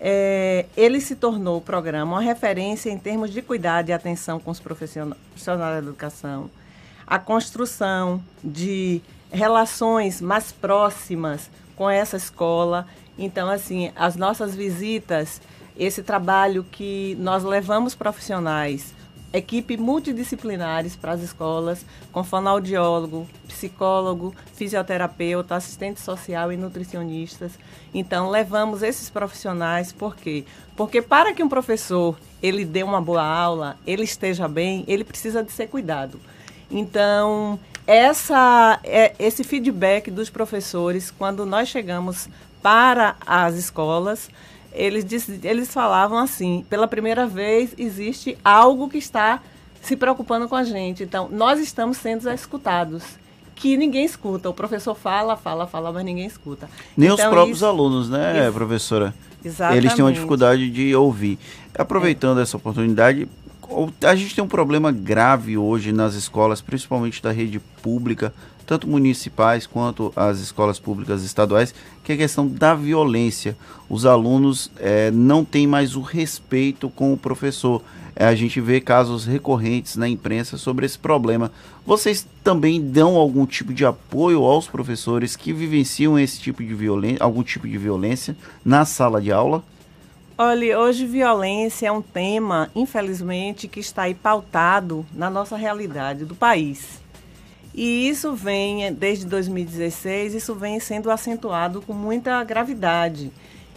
É, 0.00 0.66
ele 0.76 1.00
se 1.00 1.14
tornou 1.14 1.58
o 1.58 1.60
programa 1.60 2.16
uma 2.16 2.20
referência 2.20 2.90
em 2.90 2.98
termos 2.98 3.30
de 3.30 3.40
cuidado 3.40 3.88
e 3.88 3.92
atenção 3.92 4.40
com 4.40 4.50
os 4.50 4.58
profissionais 4.58 5.16
da 5.46 5.78
educação, 5.78 6.50
a 7.06 7.20
construção 7.20 8.20
de 8.42 9.00
relações 9.30 10.20
mais 10.20 10.50
próximas 10.50 11.48
com 11.76 11.88
essa 11.88 12.16
escola. 12.16 12.86
Então, 13.18 13.48
assim, 13.48 13.92
as 13.96 14.16
nossas 14.16 14.54
visitas, 14.54 15.40
esse 15.76 16.02
trabalho 16.02 16.64
que 16.70 17.16
nós 17.20 17.44
levamos 17.44 17.94
profissionais 17.94 18.94
equipe 19.32 19.76
multidisciplinares 19.76 20.94
para 20.94 21.12
as 21.12 21.22
escolas, 21.22 21.86
com 22.12 22.22
fonoaudiólogo, 22.22 23.26
psicólogo, 23.48 24.34
fisioterapeuta, 24.54 25.56
assistente 25.56 26.00
social 26.00 26.52
e 26.52 26.56
nutricionistas. 26.56 27.52
Então, 27.94 28.28
levamos 28.28 28.82
esses 28.82 29.08
profissionais, 29.08 29.92
por 29.92 30.14
quê? 30.14 30.44
Porque 30.76 31.00
para 31.00 31.32
que 31.32 31.42
um 31.42 31.48
professor 31.48 32.16
ele 32.42 32.64
dê 32.64 32.82
uma 32.82 33.00
boa 33.00 33.24
aula, 33.24 33.76
ele 33.86 34.04
esteja 34.04 34.46
bem, 34.46 34.84
ele 34.86 35.04
precisa 35.04 35.42
de 35.42 35.52
ser 35.52 35.68
cuidado. 35.68 36.20
Então, 36.70 37.58
essa, 37.86 38.78
é, 38.84 39.14
esse 39.18 39.44
feedback 39.44 40.10
dos 40.10 40.30
professores, 40.30 41.10
quando 41.10 41.44
nós 41.44 41.68
chegamos 41.68 42.28
para 42.62 43.16
as 43.26 43.54
escolas, 43.56 44.30
eles, 44.72 45.28
eles 45.42 45.72
falavam 45.72 46.18
assim: 46.18 46.64
pela 46.68 46.86
primeira 46.86 47.26
vez 47.26 47.74
existe 47.76 48.38
algo 48.44 48.88
que 48.88 48.98
está 48.98 49.40
se 49.82 49.96
preocupando 49.96 50.48
com 50.48 50.54
a 50.54 50.64
gente. 50.64 51.02
Então, 51.02 51.28
nós 51.30 51.60
estamos 51.60 51.96
sendo 51.96 52.30
escutados. 52.30 53.02
Que 53.54 53.76
ninguém 53.76 54.04
escuta. 54.04 54.50
O 54.50 54.54
professor 54.54 54.94
fala, 54.94 55.36
fala, 55.36 55.68
fala, 55.68 55.92
mas 55.92 56.04
ninguém 56.04 56.26
escuta. 56.26 56.68
Nem 56.96 57.10
então, 57.10 57.26
os 57.26 57.30
próprios 57.30 57.58
isso, 57.58 57.66
alunos, 57.66 58.08
né, 58.08 58.42
isso, 58.42 58.52
professora? 58.52 59.14
Exatamente. 59.44 59.78
Eles 59.78 59.94
têm 59.94 60.04
uma 60.04 60.12
dificuldade 60.12 60.68
de 60.68 60.96
ouvir. 60.96 61.38
Aproveitando 61.76 62.40
é. 62.40 62.42
essa 62.42 62.56
oportunidade, 62.56 63.28
a 64.02 64.14
gente 64.14 64.34
tem 64.34 64.44
um 64.44 64.48
problema 64.48 64.92
grave 64.92 65.56
hoje 65.56 65.92
nas 65.92 66.14
escolas, 66.14 66.60
principalmente 66.60 67.22
da 67.22 67.32
rede 67.32 67.60
pública, 67.82 68.32
tanto 68.66 68.88
municipais 68.88 69.66
quanto 69.66 70.12
as 70.16 70.38
escolas 70.38 70.78
públicas 70.78 71.22
estaduais, 71.22 71.74
que 72.02 72.12
é 72.12 72.14
a 72.14 72.18
questão 72.18 72.46
da 72.46 72.74
violência. 72.74 73.56
Os 73.88 74.06
alunos 74.06 74.70
é, 74.78 75.10
não 75.10 75.44
têm 75.44 75.66
mais 75.66 75.96
o 75.96 76.00
respeito 76.00 76.88
com 76.88 77.12
o 77.12 77.16
professor. 77.16 77.82
É, 78.14 78.26
a 78.26 78.34
gente 78.34 78.60
vê 78.60 78.80
casos 78.80 79.24
recorrentes 79.24 79.96
na 79.96 80.08
imprensa 80.08 80.56
sobre 80.56 80.86
esse 80.86 80.98
problema. 80.98 81.50
Vocês 81.84 82.26
também 82.44 82.80
dão 82.80 83.16
algum 83.16 83.46
tipo 83.46 83.72
de 83.72 83.84
apoio 83.84 84.44
aos 84.44 84.68
professores 84.68 85.34
que 85.34 85.52
vivenciam 85.52 86.18
esse 86.18 86.40
tipo 86.40 86.62
de 86.62 86.74
violência, 86.74 87.24
algum 87.24 87.42
tipo 87.42 87.66
de 87.66 87.78
violência 87.78 88.36
na 88.64 88.84
sala 88.84 89.20
de 89.20 89.32
aula? 89.32 89.62
Olha, 90.38 90.78
hoje 90.78 91.06
violência 91.06 91.88
é 91.88 91.92
um 91.92 92.00
tema, 92.00 92.70
infelizmente, 92.74 93.68
que 93.68 93.80
está 93.80 94.02
aí 94.02 94.14
pautado 94.14 95.04
na 95.12 95.28
nossa 95.28 95.56
realidade 95.56 96.24
do 96.24 96.34
país. 96.34 97.02
E 97.74 98.08
isso 98.08 98.34
vem, 98.34 98.92
desde 98.94 99.26
2016, 99.26 100.34
isso 100.34 100.54
vem 100.54 100.80
sendo 100.80 101.10
acentuado 101.10 101.82
com 101.82 101.92
muita 101.92 102.42
gravidade. 102.44 103.30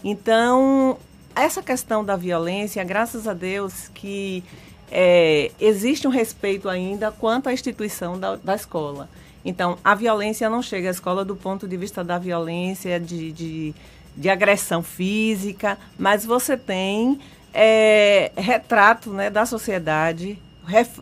Então, 0.03 0.97
essa 1.35 1.61
questão 1.61 2.05
da 2.05 2.15
violência, 2.15 2.83
graças 2.85 3.27
a 3.27 3.33
Deus 3.33 3.89
que 3.93 4.41
é, 4.89 5.51
existe 5.59 6.07
um 6.07 6.11
respeito 6.11 6.69
ainda 6.69 7.11
quanto 7.11 7.49
à 7.49 7.53
instituição 7.53 8.17
da, 8.17 8.37
da, 8.37 8.55
escola. 8.55 9.09
Então, 9.43 9.77
a 9.83 9.93
violência 9.93 10.49
não 10.49 10.61
chega 10.61 10.87
à 10.87 10.91
escola 10.91 11.25
do 11.25 11.35
ponto 11.35 11.67
de 11.67 11.75
vista 11.75 12.03
da 12.03 12.17
violência, 12.17 12.99
de, 12.99 13.31
de, 13.31 13.75
de 14.15 14.29
agressão 14.29 14.81
física, 14.81 15.77
mas 15.97 16.25
você 16.25 16.55
tem 16.55 17.19
é, 17.53 18.31
retrato 18.35 19.11
né, 19.11 19.29
da 19.29 19.45
sociedade, 19.45 20.39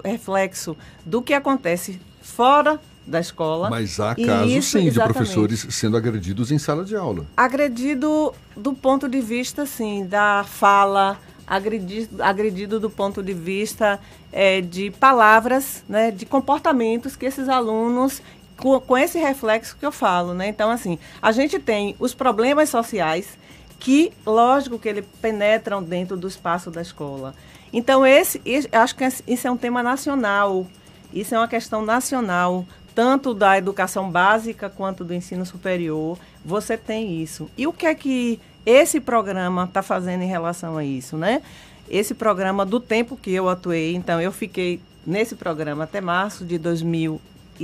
reflexo 0.03 0.75
do 1.05 1.22
que 1.22 1.34
acontece 1.34 2.00
fora 2.22 2.79
da 3.05 3.20
escola. 3.20 3.70
Mas 3.70 4.00
há 4.00 4.15
casos, 4.15 4.51
isso, 4.51 4.79
sim, 4.79 4.89
de 4.89 5.00
professores 5.00 5.67
sendo 5.70 5.98
agredidos 5.98 6.51
em 6.51 6.58
sala 6.58 6.86
de 6.86 6.96
aula. 6.96 7.25
Agredido 7.36 8.34
do 8.55 8.74
ponto 8.74 9.10
de 9.10 9.20
vista, 9.20 9.65
sim, 9.65 10.05
da 10.05 10.46
fala, 10.48 11.20
agredido, 11.46 12.24
agredido 12.24 12.79
do 12.79 12.89
ponto 12.89 13.22
de 13.22 13.34
vista 13.34 14.00
é, 14.32 14.62
de 14.62 14.91
palavras, 14.91 15.84
né, 15.88 16.12
de 16.12 16.25
comportamentos 16.25 17.15
que 17.15 17.25
esses 17.25 17.50
alunos 17.50 18.22
com, 18.63 18.79
com, 18.79 18.98
esse 18.98 19.20
reflexo 19.20 19.75
que 19.77 19.86
eu 19.86 19.91
falo, 19.91 20.34
né? 20.34 20.48
Então, 20.48 20.72
assim, 20.72 20.98
a 21.22 21.34
gente 21.34 21.60
tem 21.60 21.98
os 22.00 22.13
problemas 22.13 22.70
sociais 22.70 23.38
que, 23.77 24.13
lógico, 24.25 24.79
que 24.79 24.88
eles 24.88 25.05
penetram 25.22 25.84
dentro 25.84 26.15
do 26.15 26.29
espaço 26.29 26.72
da 26.72 26.82
escola. 26.82 27.36
Então, 27.74 28.05
esse, 28.05 28.41
acho 28.72 28.96
que 28.96 29.03
isso 29.27 29.46
é 29.46 29.51
um 29.51 29.58
tema 29.58 29.84
nacional. 29.84 30.65
Isso 31.12 31.36
é 31.36 31.38
uma 31.38 31.48
questão 31.48 31.84
nacional, 31.84 32.65
tanto 32.96 33.34
da 33.34 33.58
educação 33.58 34.10
básica 34.10 34.70
quanto 34.70 35.03
do 35.03 35.13
ensino 35.13 35.46
superior. 35.46 36.17
Você 36.46 36.77
tem 36.77 37.22
isso. 37.22 37.50
E 37.58 37.67
o 37.67 37.74
que 37.74 37.86
é 37.86 37.93
que 37.93 38.39
esse 38.65 39.01
programa 39.01 39.65
está 39.65 39.82
fazendo 39.82 40.22
em 40.22 40.29
relação 40.29 40.77
a 40.77 40.86
isso, 40.86 41.17
né? 41.17 41.41
Esse 41.89 42.13
programa, 42.13 42.65
do 42.65 42.79
tempo 42.79 43.17
que 43.17 43.34
eu 43.34 43.50
atuei, 43.50 43.93
então 43.93 44.22
eu 44.22 44.32
fiquei 44.32 44.79
nesse 45.05 45.36
programa 45.36 45.84
até 45.84 46.00
março 46.00 46.46
de 46.46 46.58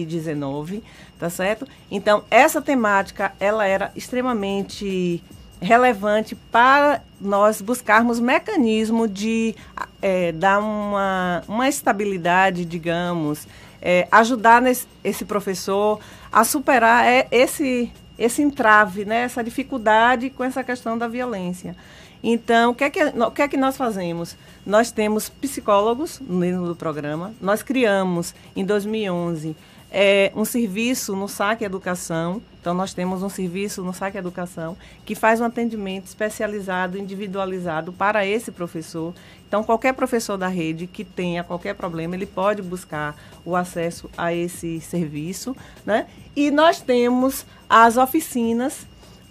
2019, 0.06 0.84
tá 1.20 1.30
certo? 1.30 1.68
Então, 1.90 2.24
essa 2.30 2.62
temática, 2.62 3.34
ela 3.40 3.66
era 3.66 3.92
extremamente 3.96 5.24
relevante 5.62 6.36
para 6.36 7.02
nós 7.20 7.62
buscarmos 7.62 8.20
mecanismo 8.20 9.08
de 9.08 9.56
é, 10.02 10.32
dar 10.32 10.60
uma, 10.60 11.44
uma 11.48 11.68
estabilidade, 11.68 12.64
digamos, 12.64 13.48
é, 13.82 14.08
ajudar 14.12 14.62
nesse, 14.62 14.88
esse 15.04 15.26
professor 15.26 16.00
a 16.32 16.44
superar 16.44 17.06
é, 17.06 17.28
esse, 17.32 17.92
esse 18.18 18.42
entrave, 18.42 19.04
né, 19.04 19.24
essa 19.24 19.44
dificuldade 19.44 20.30
com 20.30 20.44
essa 20.44 20.64
questão 20.64 20.98
da 20.98 21.08
violência. 21.08 21.76
Então, 22.22 22.72
o 22.72 22.76
que, 22.76 22.84
é 22.84 22.90
que, 22.90 23.02
o 23.04 23.32
que 23.32 23.42
é 23.42 23.48
que 23.48 23.58
nós 23.58 23.78
fazemos? 23.78 24.36
Nós 24.66 24.92
temos 24.92 25.30
psicólogos 25.30 26.20
no 26.20 26.68
do 26.68 26.76
programa, 26.76 27.34
nós 27.42 27.64
criamos 27.64 28.36
em 28.56 28.66
2011 28.66 29.56
é, 29.92 30.32
um 30.36 30.46
serviço 30.46 31.16
no 31.16 31.28
SAC 31.28 31.64
Educação. 31.64 32.42
Então, 32.62 32.74
nós 32.74 32.94
temos 32.94 33.24
um 33.24 33.30
serviço 33.30 33.84
no 33.84 33.94
SAC 33.94 34.16
Educação 34.16 34.78
que 35.06 35.16
faz 35.16 35.42
um 35.42 35.46
atendimento 35.46 36.06
especializado, 36.06 36.98
individualizado 36.98 37.92
para 37.92 38.26
esse 38.26 38.52
professor. 38.52 39.14
Então, 39.48 39.64
qualquer 39.64 39.94
professor 39.94 40.38
da 40.38 40.48
rede 40.48 40.86
que 40.86 41.04
tenha 41.04 41.44
qualquer 41.44 41.74
problema, 41.74 42.16
ele 42.16 42.26
pode 42.26 42.62
buscar 42.62 43.16
o 43.44 43.56
acesso 43.56 44.10
a 44.18 44.34
esse 44.34 44.80
serviço. 44.82 45.56
Né? 45.86 46.08
E 46.36 46.52
nós 46.52 46.82
temos 46.82 47.46
as 47.68 47.98
oficinas 47.98 48.86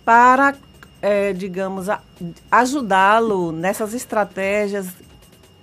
para, 0.04 0.56
é, 1.00 1.32
digamos, 1.32 1.86
ajudá-lo 2.50 3.52
nessas 3.52 3.94
estratégias, 3.94 4.88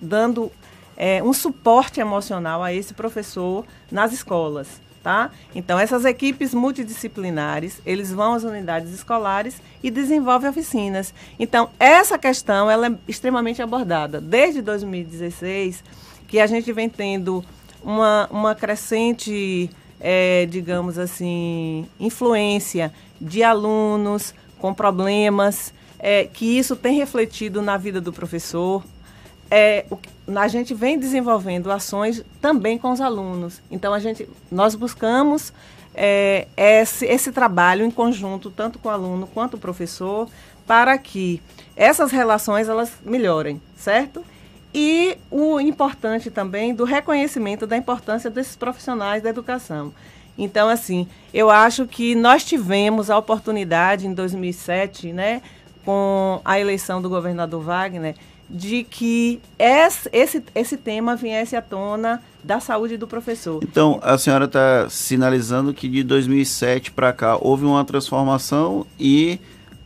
dando 0.00 0.50
é, 0.96 1.22
um 1.22 1.32
suporte 1.32 2.00
emocional 2.00 2.62
a 2.62 2.72
esse 2.72 2.94
professor 2.94 3.66
nas 3.90 4.12
escolas 4.12 4.85
tá? 5.06 5.30
Então, 5.54 5.78
essas 5.78 6.04
equipes 6.04 6.52
multidisciplinares, 6.52 7.80
eles 7.86 8.12
vão 8.12 8.32
às 8.32 8.42
unidades 8.42 8.92
escolares 8.92 9.62
e 9.80 9.88
desenvolvem 9.88 10.50
oficinas. 10.50 11.14
Então, 11.38 11.70
essa 11.78 12.18
questão, 12.18 12.68
ela 12.68 12.88
é 12.88 12.94
extremamente 13.06 13.62
abordada. 13.62 14.20
Desde 14.20 14.60
2016, 14.60 15.84
que 16.26 16.40
a 16.40 16.46
gente 16.48 16.72
vem 16.72 16.88
tendo 16.88 17.44
uma, 17.84 18.26
uma 18.32 18.52
crescente, 18.56 19.70
é, 20.00 20.44
digamos 20.46 20.98
assim, 20.98 21.86
influência 22.00 22.92
de 23.20 23.44
alunos 23.44 24.34
com 24.58 24.74
problemas, 24.74 25.72
é, 26.00 26.24
que 26.24 26.58
isso 26.58 26.74
tem 26.74 26.96
refletido 26.96 27.62
na 27.62 27.76
vida 27.76 28.00
do 28.00 28.12
professor. 28.12 28.82
É, 29.50 29.84
a 30.34 30.48
gente 30.48 30.74
vem 30.74 30.98
desenvolvendo 30.98 31.70
ações 31.70 32.24
também 32.40 32.78
com 32.78 32.90
os 32.90 33.00
alunos. 33.00 33.60
Então, 33.70 33.94
a 33.94 33.98
gente, 33.98 34.28
nós 34.50 34.74
buscamos 34.74 35.52
é, 35.94 36.46
esse, 36.56 37.06
esse 37.06 37.32
trabalho 37.32 37.84
em 37.84 37.90
conjunto, 37.90 38.50
tanto 38.50 38.78
com 38.78 38.88
o 38.88 38.92
aluno 38.92 39.28
quanto 39.32 39.54
o 39.54 39.58
professor, 39.58 40.28
para 40.66 40.98
que 40.98 41.40
essas 41.76 42.10
relações 42.10 42.68
elas 42.68 42.92
melhorem, 43.04 43.60
certo? 43.76 44.24
E 44.74 45.16
o 45.30 45.58
importante 45.60 46.30
também 46.30 46.74
do 46.74 46.84
reconhecimento 46.84 47.66
da 47.66 47.76
importância 47.76 48.28
desses 48.28 48.56
profissionais 48.56 49.22
da 49.22 49.30
educação. 49.30 49.94
Então, 50.36 50.68
assim, 50.68 51.08
eu 51.32 51.48
acho 51.50 51.86
que 51.86 52.14
nós 52.14 52.44
tivemos 52.44 53.08
a 53.08 53.16
oportunidade 53.16 54.06
em 54.06 54.12
2007, 54.12 55.12
né, 55.12 55.40
com 55.84 56.42
a 56.44 56.60
eleição 56.60 57.00
do 57.00 57.08
governador 57.08 57.62
Wagner, 57.62 58.14
de 58.48 58.84
que 58.84 59.40
esse, 59.58 60.08
esse, 60.12 60.42
esse 60.54 60.76
tema 60.76 61.16
viesse 61.16 61.56
à 61.56 61.62
tona 61.62 62.22
da 62.42 62.60
saúde 62.60 62.96
do 62.96 63.06
professor. 63.06 63.60
Então, 63.62 63.98
a 64.02 64.16
senhora 64.16 64.44
está 64.44 64.88
sinalizando 64.88 65.74
que 65.74 65.88
de 65.88 66.04
2007 66.04 66.92
para 66.92 67.12
cá 67.12 67.36
houve 67.40 67.64
uma 67.64 67.84
transformação 67.84 68.86
e 68.98 69.40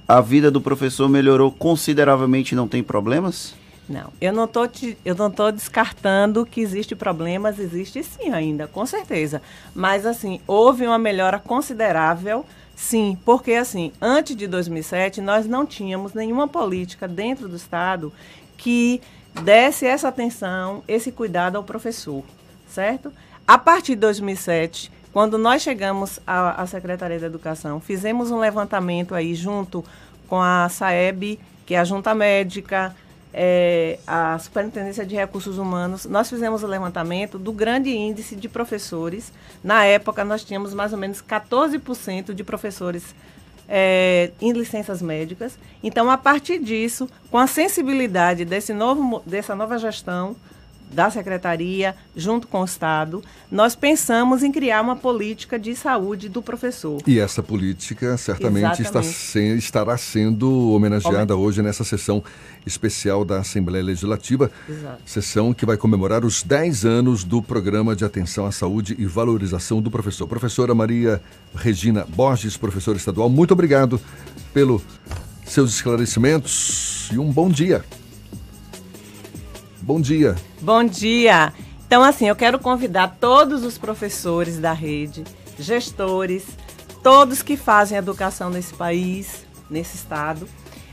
a 0.07 0.21
vida 0.21 0.51
do 0.51 0.61
professor 0.61 1.09
melhorou 1.09 1.51
consideravelmente, 1.51 2.55
não 2.55 2.69
tem 2.69 2.83
problemas? 2.83 3.55
Não, 3.89 4.13
eu 4.21 4.33
não 4.33 4.47
tô 4.47 4.69
te, 4.69 4.97
eu 5.05 5.17
não 5.17 5.31
tô 5.31 5.51
descartando 5.51 6.47
que 6.47 6.61
existe 6.61 6.95
problemas, 6.95 7.59
existe 7.59 8.05
sim 8.05 8.31
ainda, 8.31 8.69
com 8.69 8.87
certeza. 8.87 9.43
Mas 9.75 10.07
assim, 10.07 10.41
houve 10.47 10.87
uma 10.87 10.99
melhora 10.99 11.41
considerável, 11.41 12.47
sim, 12.77 13.19
porque 13.25 13.53
assim, 13.55 13.91
antes 14.01 14.37
de 14.37 14.47
2007 14.47 15.21
nós 15.21 15.45
não 15.45 15.67
tínhamos 15.67 16.15
nenhuma 16.15 16.47
política 16.47 17.09
dentro 17.09 17.49
do 17.49 17.57
estado 17.57 18.13
que 18.61 19.01
desse 19.43 19.87
essa 19.87 20.09
atenção, 20.09 20.85
esse 20.87 21.11
cuidado 21.11 21.57
ao 21.57 21.65
professor, 21.65 22.23
certo? 22.69 23.11
A 23.47 23.57
partir 23.57 23.95
de 23.95 24.03
2007, 24.03 24.93
quando 25.13 25.39
nós 25.39 25.63
chegamos 25.63 26.21
à, 26.27 26.63
à 26.63 26.67
Secretaria 26.67 27.19
da 27.19 27.27
Educação, 27.27 27.81
fizemos 27.81 28.31
um 28.31 28.39
levantamento 28.39 29.15
aí 29.15 29.35
junto 29.35 29.83
com 30.29 30.41
a 30.41 30.69
SAEB, 30.69 31.41
que 31.65 31.75
é 31.75 31.79
a 31.79 31.85
Junta 31.85 32.15
Médica, 32.15 32.95
é, 33.33 33.99
a 34.07 34.39
Superintendência 34.39 35.07
de 35.07 35.15
Recursos 35.15 35.57
Humanos, 35.57 36.05
nós 36.05 36.29
fizemos 36.29 36.63
o 36.63 36.67
levantamento 36.67 37.39
do 37.39 37.53
grande 37.53 37.91
índice 37.91 38.37
de 38.37 38.49
professores. 38.49 39.33
Na 39.65 39.85
época, 39.85 40.23
nós 40.23 40.45
tínhamos 40.45 40.75
mais 40.75 40.93
ou 40.93 40.99
menos 40.99 41.23
14% 41.23 42.35
de 42.35 42.45
professores 42.45 43.15
é, 43.71 44.33
em 44.41 44.53
licenças 44.53 45.01
médicas. 45.01 45.57
Então, 45.83 46.11
a 46.11 46.19
partir 46.19 46.59
disso, 46.59 47.09
com 47.31 47.39
a 47.39 47.47
sensibilidade 47.47 48.45
desse 48.45 48.75
novo, 48.75 49.23
dessa 49.25 49.55
nova 49.55 49.79
gestão, 49.79 50.35
da 50.93 51.11
secretaria, 51.11 51.95
junto 52.17 52.47
com 52.47 52.61
o 52.61 52.65
Estado, 52.65 53.23
nós 53.51 53.75
pensamos 53.75 54.43
em 54.43 54.51
criar 54.51 54.83
uma 54.83 54.97
política 54.97 55.59
de 55.59 55.75
saúde 55.75 56.29
do 56.29 56.43
professor. 56.43 57.01
E 57.07 57.19
essa 57.19 57.43
política 57.43 58.17
certamente 58.17 58.83
está 58.83 59.03
se, 59.03 59.57
estará 59.57 59.97
sendo 59.97 60.73
homenageada 60.73 61.37
hoje 61.37 61.63
nessa 61.63 61.85
sessão 61.85 62.23
especial 62.67 63.25
da 63.25 63.39
Assembleia 63.39 63.85
Legislativa, 63.85 64.51
Exato. 64.69 65.03
sessão 65.07 65.55
que 65.55 65.65
vai 65.65 65.77
comemorar 65.77 66.25
os 66.25 66.43
10 66.43 66.85
anos 66.85 67.25
do 67.25 67.41
Programa 67.41 67.97
de 67.97 68.05
Atenção 68.05 68.47
à 68.47 68.53
Saúde 68.53 68.95
e 68.99 69.07
Valorização 69.07 69.81
do 69.81 69.91
Professor. 69.91 70.27
Professora 70.27 70.75
Maria 70.75 71.23
Regina 71.55 72.07
Borges, 72.09 72.57
professora 72.57 72.99
estadual, 72.99 73.29
muito 73.31 73.53
obrigado 73.53 74.01
pelos 74.53 74.83
seus 75.45 75.75
esclarecimentos 75.75 77.09
e 77.13 77.19
um 77.19 77.33
bom 77.33 77.49
dia. 77.49 77.85
Bom 79.91 80.01
dia. 80.01 80.37
Bom 80.61 80.85
dia. 80.85 81.53
Então, 81.85 82.05
assim, 82.05 82.29
eu 82.29 82.37
quero 82.37 82.61
convidar 82.61 83.17
todos 83.19 83.65
os 83.65 83.77
professores 83.77 84.61
da 84.61 84.73
rede, 84.73 85.25
gestores, 85.59 86.47
todos 87.03 87.43
que 87.43 87.57
fazem 87.57 87.99
educação 87.99 88.51
nesse 88.51 88.73
país, 88.73 89.45
nesse 89.69 89.97
estado, 89.97 90.47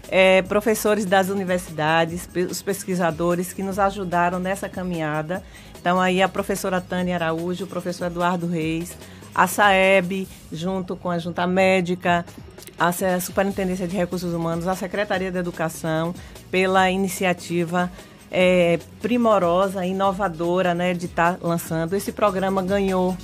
é, 0.10 0.42
professores 0.42 1.06
das 1.06 1.30
universidades, 1.30 2.28
os 2.50 2.64
pesquisadores 2.64 3.54
que 3.54 3.62
nos 3.62 3.78
ajudaram 3.78 4.40
nessa 4.40 4.68
caminhada. 4.68 5.44
Então, 5.80 6.02
aí 6.02 6.20
a 6.20 6.28
professora 6.28 6.82
Tânia 6.82 7.14
Araújo, 7.14 7.66
o 7.66 7.68
professor 7.68 8.08
Eduardo 8.08 8.48
Reis, 8.48 8.98
a 9.36 9.46
SAEB, 9.46 10.28
junto 10.52 10.96
com 10.96 11.12
a 11.12 11.20
Junta 11.20 11.46
Médica, 11.46 12.26
a 12.80 12.92
Superintendência 13.22 13.88
de 13.88 13.96
Recursos 13.96 14.34
Humanos, 14.34 14.66
a 14.66 14.76
Secretaria 14.76 15.32
de 15.32 15.38
Educação, 15.38 16.16
pela 16.50 16.90
iniciativa 16.90 17.92
é, 18.32 18.80
primorosa, 19.02 19.86
inovadora, 19.86 20.74
né, 20.74 20.94
de 20.94 21.06
estar 21.06 21.36
tá 21.36 21.48
lançando. 21.48 21.96
Esse 21.96 22.12
programa 22.12 22.62
ganhou 22.62 23.16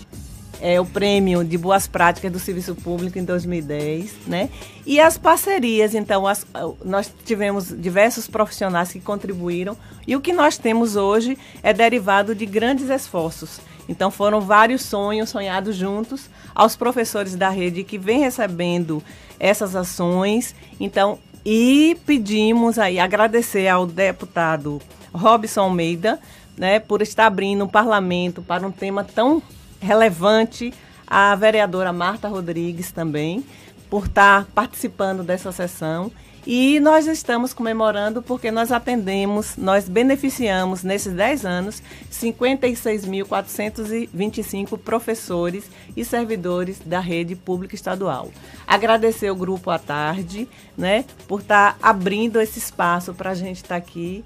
é, 0.62 0.80
o 0.80 0.86
prêmio 0.86 1.44
de 1.44 1.58
boas 1.58 1.88
práticas 1.88 2.32
do 2.32 2.39
serviço 2.39 2.74
público 2.74 3.20
em 3.20 3.26
2010, 3.26 4.28
né? 4.28 4.50
E 4.86 4.98
as 5.00 5.18
parcerias, 5.18 5.94
então, 5.94 6.26
as, 6.26 6.46
nós 6.86 7.13
tivemos 7.26 7.68
diversos 7.78 8.28
profissionais 8.28 8.92
que 8.92 9.02
contribuíram 9.02 9.76
e 10.08 10.16
o 10.16 10.22
que 10.22 10.32
nós 10.32 10.58
temos 10.58 10.96
hoje 10.96 11.38
é 11.62 11.74
derivado 11.74 12.34
de 12.34 12.46
grandes 12.46 12.89
esforços. 12.89 13.60
Então, 13.89 14.10
foram 14.10 14.39
vários 14.39 14.84
sonhos 14.84 15.30
sonhados 15.30 15.76
juntos 15.76 16.30
aos 16.56 16.78
professores 16.78 17.36
da 17.36 17.50
rede 17.50 17.84
que 17.84 17.98
vêm 17.98 18.22
recebendo 18.22 19.04
essas 19.38 19.76
ações. 19.76 20.56
Então, 20.80 21.20
e 21.45 21.97
pedimos 22.06 22.79
aí 22.79 22.99
agradecer 22.99 23.67
ao 23.67 23.86
deputado 23.86 24.82
Robson 25.13 25.62
Almeida, 25.62 26.19
né, 26.58 26.79
por 26.79 27.01
estar 27.01 27.25
abrindo 27.25 27.65
o 27.65 27.69
parlamento 27.69 28.41
para 28.41 28.65
um 28.65 28.71
tema 28.71 29.03
tão 29.03 29.41
relevante, 29.82 30.73
a 31.06 31.36
vereadora 31.36 31.91
Marta 31.91 32.27
Rodrigues 32.27 32.91
também, 32.91 33.43
por 33.89 34.06
estar 34.06 34.45
participando 34.56 35.23
dessa 35.23 35.51
sessão. 35.51 36.12
E 36.45 36.77
nós 36.82 37.08
estamos 37.08 37.53
comemorando 37.53 38.21
porque 38.21 38.51
nós 38.51 38.69
atendemos, 38.69 39.56
nós 39.56 39.88
beneficiamos 39.88 40.84
nesses 40.84 41.13
10 41.13 41.45
anos 41.45 41.82
56.425 42.12 44.77
professores 44.77 45.71
e 45.95 46.03
servidores 46.03 46.82
da 46.86 46.99
rede 46.99 47.34
pública 47.34 47.75
estadual. 47.75 48.29
Agradecer 48.67 49.32
o 49.32 49.36
grupo 49.36 49.71
à 49.71 49.79
tarde, 49.79 50.49
né, 50.77 51.06
por 51.29 51.39
estar 51.39 51.77
abrindo 51.82 52.41
esse 52.41 52.60
espaço 52.60 53.13
para 53.13 53.29
a 53.29 53.36
gente 53.36 53.56
estar 53.58 53.77
aqui. 53.77 54.21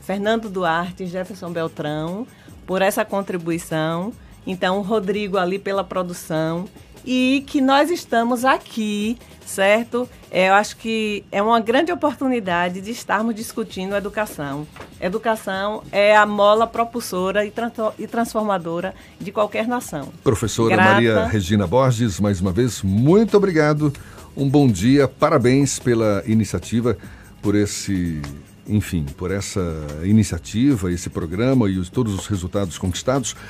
Fernando 0.00 0.48
Duarte 0.48 1.06
Jefferson 1.06 1.52
Beltrão, 1.52 2.26
por 2.66 2.80
essa 2.80 3.04
contribuição. 3.04 4.14
Então, 4.46 4.78
o 4.78 4.82
Rodrigo 4.82 5.36
ali 5.36 5.58
pela 5.58 5.84
produção 5.84 6.66
e 7.04 7.44
que 7.46 7.60
nós 7.60 7.90
estamos 7.90 8.44
aqui, 8.44 9.16
certo? 9.44 10.08
É, 10.30 10.48
eu 10.48 10.54
acho 10.54 10.76
que 10.76 11.24
é 11.32 11.42
uma 11.42 11.58
grande 11.60 11.90
oportunidade 11.90 12.80
de 12.80 12.90
estarmos 12.90 13.34
discutindo 13.34 13.96
educação. 13.96 14.66
Educação 15.00 15.82
é 15.90 16.16
a 16.16 16.24
mola 16.24 16.66
propulsora 16.66 17.44
e, 17.44 17.52
e 17.98 18.06
transformadora 18.06 18.94
de 19.20 19.32
qualquer 19.32 19.66
nação. 19.66 20.08
Professora 20.22 20.76
Grata. 20.76 20.92
Maria 20.92 21.26
Regina 21.26 21.66
Borges, 21.66 22.20
mais 22.20 22.40
uma 22.40 22.52
vez, 22.52 22.82
muito 22.82 23.36
obrigado. 23.36 23.92
Um 24.36 24.48
bom 24.48 24.68
dia, 24.68 25.08
parabéns 25.08 25.78
pela 25.78 26.22
iniciativa, 26.26 26.96
por 27.42 27.54
esse 27.56 28.22
enfim, 28.70 29.04
por 29.16 29.32
essa 29.32 29.60
iniciativa, 30.04 30.92
esse 30.92 31.10
programa 31.10 31.68
e 31.68 31.76
os, 31.76 31.90
todos 31.90 32.14
os 32.14 32.28
resultados 32.28 32.78
conquistados. 32.78 33.34